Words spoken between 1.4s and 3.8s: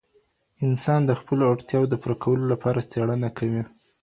اړتیاوو د پوره کولو لپاره څېړنه کوي.